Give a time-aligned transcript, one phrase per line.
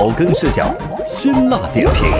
[0.00, 2.10] 草根视角，辛辣点评，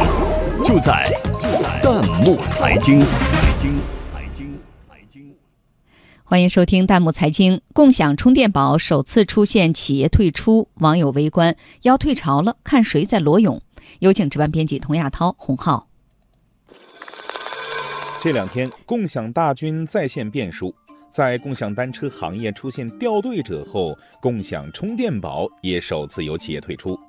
[0.63, 3.01] 就在就在弹幕财经。
[3.01, 5.35] 财经财经财经，
[6.23, 7.63] 欢迎收听弹幕财经。
[7.73, 13.63] 共享充电宝首次出现企业退出，网友围观，要退潮了，看谁在裸泳。
[14.01, 15.89] 有请值班编辑童亚涛、洪浩。
[18.21, 20.75] 这两天，共享大军再现变数。
[21.11, 27.01] 在共享单车行业出现掉队者后，共享充电宝也首次有企业退出。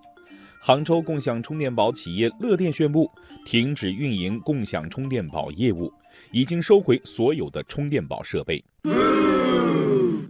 [0.64, 3.12] 杭州共享充电宝企业乐电宣布
[3.48, 5.92] 停止运营共享充电宝业务，
[6.32, 8.64] 已经收回所有的充电宝设备。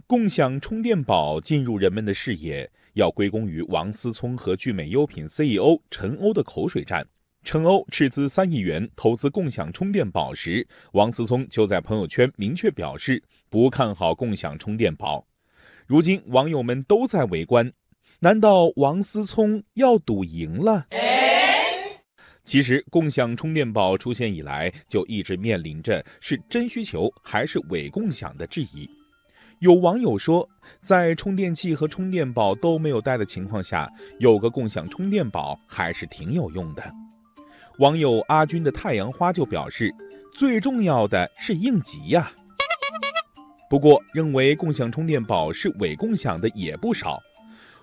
[0.06, 7.06] 共享充电宝进入人们的视野，要归功于王思聪和聚美优品 CEO 陈欧的口水战。
[7.44, 15.26] 陈欧斥资三亿元投资共享充电宝时，王思聪就在朋友圈明确表示不看好共享充电宝。
[15.86, 17.70] 如今网友们都在围观，
[18.24, 20.86] 难道王思聪要赌赢了？
[22.44, 28.88] 其实，共享充电宝出现以来，就一直面临着是真需求还是伪共享的质疑。
[29.58, 30.48] 有网友说，
[30.80, 36.94] 在充电器和充电宝都没有带的情况下，有个共享充电宝还是挺有用的。
[37.80, 39.92] 网友阿军的太阳花就表示，
[40.32, 42.30] 最重要的是应急呀。
[43.68, 47.20] 不过，认为共享充电宝是伪共享的也不少。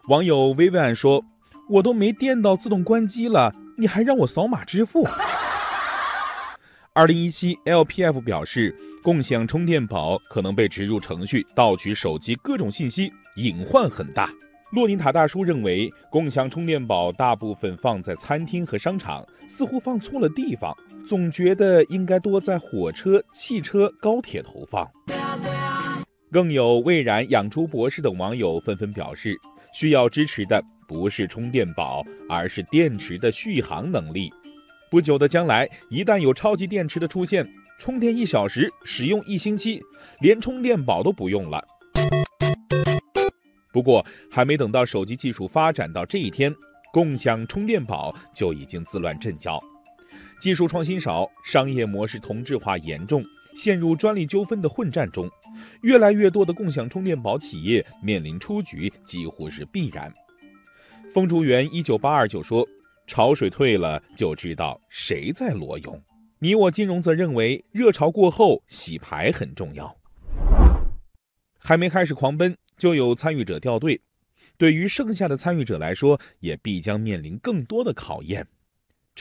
[0.09, 1.23] 网友薇薇安说
[1.69, 5.05] ：“我都没电到自动关机了，你还让我扫码支付？”
[6.93, 14.31] 二零一七 LPF 表示，共享充电宝可能被植入程序盗取手机各种信息，隐患很大。
[14.71, 20.75] 洛尼塔大叔认为，共享充电宝大部分放在餐厅和商场，似乎放错了地方，
[21.07, 24.89] 总觉得应该多在火车、汽车、高铁投放。
[26.31, 29.35] 更有蔚然养猪博士等网友纷纷表示，
[29.73, 34.31] 需要支持的不是充电宝，而是电池的续航能力。
[34.89, 39.81] 不久的将来，一旦有超级电池的出现，充电一小时，使用一星期，
[40.19, 41.63] 连充电宝都不用了。
[43.71, 46.53] 不过，还没等到手机技术发展到这一天，
[46.91, 49.59] 共享充电宝就已经自乱阵脚。
[50.41, 53.23] 技术创新少，商业模式同质化严重，
[53.59, 55.29] 陷入专利纠纷的混战中，
[55.81, 60.09] 越来越多的共享充电宝企业面临出局，几乎是必然。
[61.11, 62.65] 风竹园一九八二就说
[63.05, 66.01] ：“潮水退了，就知道谁在裸泳。”
[66.39, 69.93] 你我金融则认为，热潮过后，洗牌很重要。
[71.57, 72.55] 还没开始狂奔。
[72.77, 73.99] 就有参与者掉队，
[74.57, 78.47] 对于剩下的参与者来说，也必将面临更多的考验。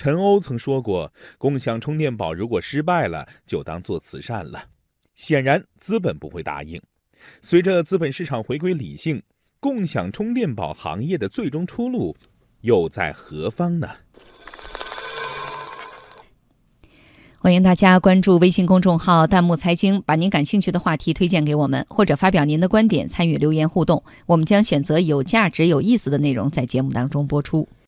[0.00, 4.66] 陈欧曾说过，共享充电宝如果失败了，就当做慈善了。
[5.16, 6.80] 显然，资本不会答应。
[7.42, 9.20] 随着资本市场回归理性，
[9.58, 12.16] 共享充电宝行业的最终出路
[12.60, 13.88] 又在何方呢？
[17.40, 24.04] 欢迎大家关注微信公众号“弹幕财经”，把您感兴趣的话题推荐给我们，或者发表您的观点，参与留言互动。
[24.26, 27.68] 我们将选择有价值、有意思的内容在节目当中播出。